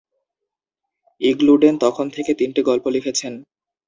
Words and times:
ইগ্লুডেন 1.21 1.75
তখন 1.77 2.05
থেকে 2.09 2.31
তিনটি 2.33 2.61
গল্প 2.63 2.85
লিখেছেন। 2.87 3.33